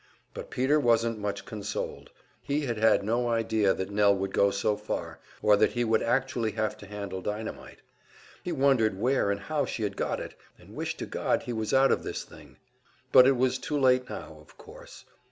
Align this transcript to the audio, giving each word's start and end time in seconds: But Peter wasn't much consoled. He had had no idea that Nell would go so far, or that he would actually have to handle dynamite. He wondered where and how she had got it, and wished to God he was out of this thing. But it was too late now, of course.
But 0.33 0.49
Peter 0.49 0.79
wasn't 0.79 1.19
much 1.19 1.45
consoled. 1.45 2.09
He 2.41 2.61
had 2.61 2.77
had 2.79 3.03
no 3.03 3.29
idea 3.29 3.71
that 3.71 3.91
Nell 3.91 4.15
would 4.15 4.33
go 4.33 4.49
so 4.49 4.75
far, 4.75 5.19
or 5.43 5.55
that 5.55 5.73
he 5.73 5.83
would 5.83 6.01
actually 6.01 6.53
have 6.53 6.75
to 6.77 6.87
handle 6.87 7.21
dynamite. 7.21 7.83
He 8.43 8.51
wondered 8.51 8.97
where 8.99 9.29
and 9.29 9.39
how 9.41 9.65
she 9.65 9.83
had 9.83 9.95
got 9.95 10.19
it, 10.19 10.33
and 10.57 10.73
wished 10.75 10.97
to 10.97 11.05
God 11.05 11.43
he 11.43 11.53
was 11.53 11.71
out 11.71 11.91
of 11.91 12.01
this 12.01 12.23
thing. 12.23 12.57
But 13.11 13.27
it 13.27 13.37
was 13.37 13.59
too 13.59 13.79
late 13.79 14.09
now, 14.09 14.39
of 14.41 14.57
course. 14.57 15.05